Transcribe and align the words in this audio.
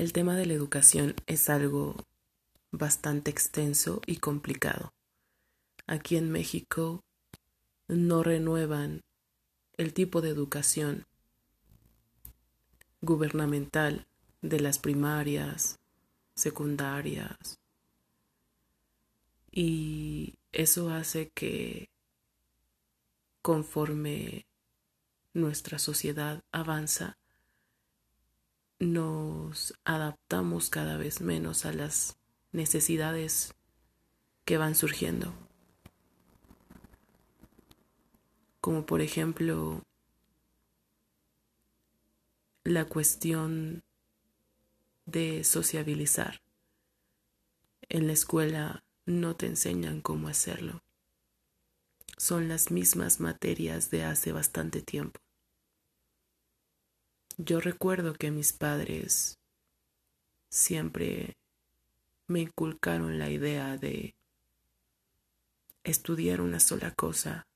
El 0.00 0.14
tema 0.14 0.34
de 0.34 0.46
la 0.46 0.54
educación 0.54 1.14
es 1.26 1.50
algo 1.50 1.94
bastante 2.70 3.30
extenso 3.30 4.00
y 4.06 4.16
complicado. 4.16 4.94
Aquí 5.86 6.16
en 6.16 6.30
México 6.30 7.04
no 7.86 8.22
renuevan 8.22 9.02
el 9.76 9.92
tipo 9.92 10.22
de 10.22 10.30
educación 10.30 11.06
gubernamental 13.02 14.06
de 14.40 14.60
las 14.60 14.78
primarias, 14.78 15.78
secundarias, 16.34 17.58
y 19.52 20.38
eso 20.50 20.88
hace 20.88 21.28
que 21.28 21.90
conforme 23.42 24.46
nuestra 25.34 25.78
sociedad 25.78 26.42
avanza, 26.52 27.19
nos 28.80 29.74
adaptamos 29.84 30.70
cada 30.70 30.96
vez 30.96 31.20
menos 31.20 31.66
a 31.66 31.72
las 31.72 32.16
necesidades 32.50 33.54
que 34.44 34.56
van 34.56 34.74
surgiendo. 34.74 35.32
Como 38.60 38.86
por 38.86 39.02
ejemplo 39.02 39.82
la 42.64 42.86
cuestión 42.86 43.82
de 45.04 45.44
sociabilizar. 45.44 46.42
En 47.88 48.06
la 48.06 48.12
escuela 48.12 48.84
no 49.04 49.36
te 49.36 49.46
enseñan 49.46 50.00
cómo 50.00 50.28
hacerlo. 50.28 50.82
Son 52.16 52.48
las 52.48 52.70
mismas 52.70 53.18
materias 53.18 53.90
de 53.90 54.04
hace 54.04 54.32
bastante 54.32 54.82
tiempo. 54.82 55.20
Yo 57.42 57.58
recuerdo 57.58 58.12
que 58.12 58.30
mis 58.30 58.52
padres 58.52 59.38
siempre 60.50 61.38
me 62.26 62.40
inculcaron 62.40 63.18
la 63.18 63.30
idea 63.30 63.78
de 63.78 64.14
estudiar 65.82 66.42
una 66.42 66.60
sola 66.60 66.94
cosa 66.94 67.46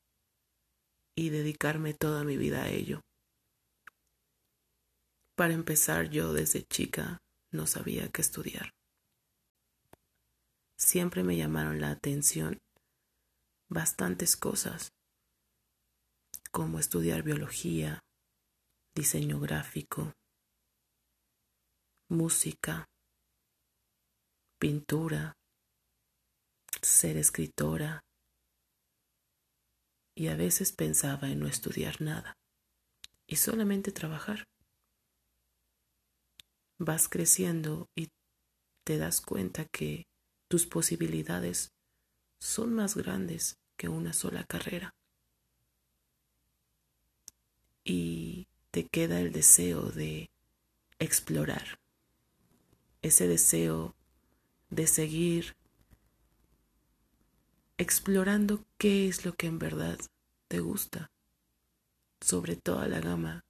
y 1.14 1.28
dedicarme 1.28 1.92
toda 1.92 2.24
mi 2.24 2.38
vida 2.38 2.62
a 2.62 2.70
ello. 2.70 3.02
Para 5.36 5.52
empezar, 5.52 6.08
yo 6.08 6.32
desde 6.32 6.64
chica 6.64 7.18
no 7.50 7.66
sabía 7.66 8.08
qué 8.08 8.22
estudiar. 8.22 8.70
Siempre 10.78 11.22
me 11.22 11.36
llamaron 11.36 11.82
la 11.82 11.90
atención 11.90 12.58
bastantes 13.68 14.34
cosas, 14.34 14.92
como 16.52 16.78
estudiar 16.78 17.22
biología, 17.22 18.03
diseño 18.94 19.40
gráfico, 19.40 20.12
música, 22.08 22.86
pintura, 24.58 25.34
ser 26.80 27.16
escritora, 27.16 28.04
y 30.16 30.28
a 30.28 30.36
veces 30.36 30.72
pensaba 30.72 31.28
en 31.28 31.40
no 31.40 31.48
estudiar 31.48 32.00
nada 32.00 32.34
y 33.26 33.36
solamente 33.36 33.90
trabajar. 33.90 34.44
Vas 36.78 37.08
creciendo 37.08 37.88
y 37.96 38.10
te 38.84 38.98
das 38.98 39.20
cuenta 39.20 39.64
que 39.64 40.04
tus 40.48 40.66
posibilidades 40.66 41.72
son 42.40 42.74
más 42.74 42.94
grandes 42.96 43.56
que 43.76 43.88
una 43.88 44.12
sola 44.12 44.44
carrera. 44.44 44.94
Y 47.82 48.46
te 48.74 48.88
queda 48.88 49.20
el 49.20 49.30
deseo 49.30 49.82
de 49.82 50.32
explorar, 50.98 51.78
ese 53.02 53.28
deseo 53.28 53.94
de 54.68 54.88
seguir 54.88 55.54
explorando 57.78 58.64
qué 58.76 59.06
es 59.06 59.24
lo 59.24 59.34
que 59.34 59.46
en 59.46 59.60
verdad 59.60 59.96
te 60.48 60.58
gusta, 60.58 61.12
sobre 62.20 62.56
toda 62.56 62.88
la 62.88 62.98
gama 62.98 63.44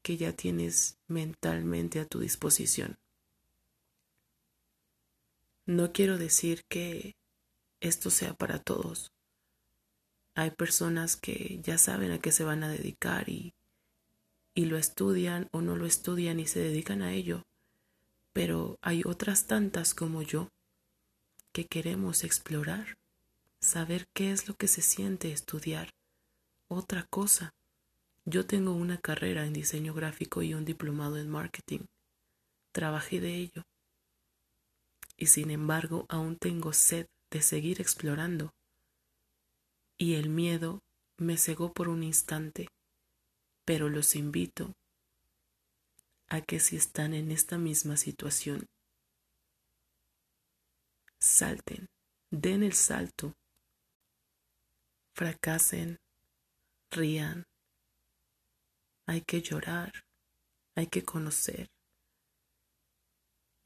que 0.00 0.16
ya 0.16 0.32
tienes 0.32 0.96
mentalmente 1.08 2.00
a 2.00 2.06
tu 2.06 2.18
disposición. 2.18 2.98
No 5.66 5.92
quiero 5.92 6.16
decir 6.16 6.64
que 6.70 7.18
esto 7.80 8.08
sea 8.08 8.32
para 8.32 8.58
todos. 8.58 9.12
Hay 10.34 10.52
personas 10.52 11.16
que 11.16 11.60
ya 11.62 11.76
saben 11.76 12.12
a 12.12 12.18
qué 12.18 12.32
se 12.32 12.44
van 12.44 12.64
a 12.64 12.70
dedicar 12.70 13.28
y 13.28 13.52
y 14.58 14.64
lo 14.64 14.76
estudian 14.76 15.48
o 15.52 15.60
no 15.60 15.76
lo 15.76 15.86
estudian 15.86 16.40
y 16.40 16.48
se 16.48 16.58
dedican 16.58 17.00
a 17.00 17.12
ello, 17.12 17.44
pero 18.32 18.76
hay 18.82 19.02
otras 19.06 19.46
tantas 19.46 19.94
como 19.94 20.20
yo 20.20 20.48
que 21.52 21.68
queremos 21.68 22.24
explorar, 22.24 22.98
saber 23.60 24.08
qué 24.12 24.32
es 24.32 24.48
lo 24.48 24.56
que 24.56 24.66
se 24.66 24.82
siente 24.82 25.30
estudiar, 25.30 25.94
otra 26.66 27.06
cosa. 27.08 27.54
Yo 28.24 28.46
tengo 28.46 28.72
una 28.72 28.98
carrera 28.98 29.46
en 29.46 29.52
diseño 29.52 29.94
gráfico 29.94 30.42
y 30.42 30.54
un 30.54 30.64
diplomado 30.64 31.18
en 31.18 31.28
marketing. 31.28 31.86
Trabajé 32.72 33.20
de 33.20 33.36
ello. 33.36 33.62
Y 35.16 35.26
sin 35.26 35.52
embargo 35.52 36.04
aún 36.08 36.36
tengo 36.36 36.72
sed 36.72 37.06
de 37.30 37.42
seguir 37.42 37.80
explorando. 37.80 38.52
Y 39.96 40.14
el 40.14 40.30
miedo 40.30 40.80
me 41.16 41.36
cegó 41.36 41.72
por 41.72 41.88
un 41.88 42.02
instante 42.02 42.66
pero 43.68 43.90
los 43.90 44.16
invito 44.16 44.72
a 46.30 46.40
que 46.40 46.58
si 46.58 46.76
están 46.76 47.12
en 47.12 47.30
esta 47.30 47.58
misma 47.58 47.98
situación, 47.98 48.64
salten, 51.20 51.86
den 52.30 52.62
el 52.62 52.72
salto, 52.72 53.34
fracasen, 55.14 55.98
rían, 56.90 57.44
hay 59.06 59.20
que 59.20 59.42
llorar, 59.42 59.92
hay 60.74 60.86
que 60.86 61.04
conocer, 61.04 61.68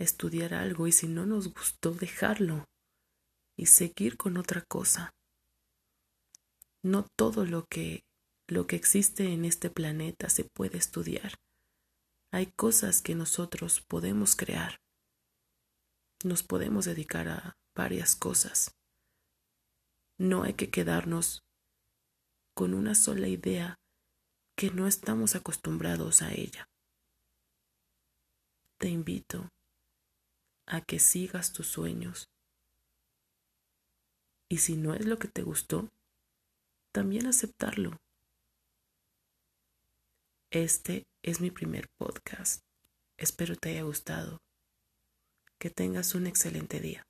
estudiar 0.01 0.53
algo 0.53 0.89
y 0.89 0.93
si 0.93 1.07
no 1.07 1.27
nos 1.27 1.55
gustó 1.55 1.93
dejarlo 1.93 2.65
y 3.57 3.67
seguir 3.67 4.17
con 4.17 4.37
otra 4.37 4.65
cosa. 4.69 5.12
No 6.83 7.07
todo 7.17 7.47
lo 7.47 7.67
que 7.67 8.03
lo 8.53 8.67
que 8.67 8.77
existe 8.77 9.33
en 9.33 9.45
este 9.45 9.71
planeta 9.71 10.29
se 10.29 10.45
puede 10.45 10.77
estudiar. 10.77 11.39
Hay 12.31 12.47
cosas 12.47 13.01
que 13.01 13.15
nosotros 13.15 13.81
podemos 13.81 14.37
crear. 14.37 14.81
Nos 16.23 16.43
podemos 16.43 16.85
dedicar 16.85 17.29
a 17.29 17.57
varias 17.75 18.15
cosas. 18.15 18.77
No 20.19 20.43
hay 20.43 20.55
que 20.55 20.71
quedarnos 20.71 21.43
con 22.55 22.75
una 22.75 22.95
sola 22.95 23.27
idea 23.27 23.81
que 24.55 24.71
no 24.71 24.87
estamos 24.87 25.35
acostumbrados 25.35 26.21
a 26.21 26.33
ella. 26.33 26.69
Te 28.79 28.89
invito 28.89 29.49
a 30.67 30.83
que 30.83 30.99
sigas 30.99 31.53
tus 31.53 31.69
sueños. 31.69 32.29
Y 34.51 34.59
si 34.59 34.77
no 34.77 34.93
es 34.95 35.07
lo 35.07 35.19
que 35.19 35.29
te 35.29 35.43
gustó, 35.43 35.89
también 36.93 37.27
aceptarlo. 37.27 37.97
Este 40.53 41.05
es 41.25 41.41
mi 41.41 41.51
primer 41.51 41.87
podcast. 41.99 42.61
Espero 43.19 43.57
te 43.57 43.71
haya 43.71 43.85
gustado. 43.85 44.37
Que 45.59 45.71
tengas 45.71 46.15
un 46.15 46.27
excelente 46.27 46.79
día. 46.79 47.07